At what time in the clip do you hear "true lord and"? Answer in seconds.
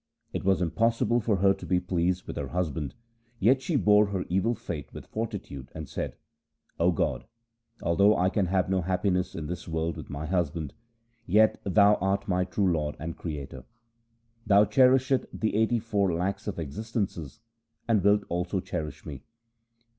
12.45-13.15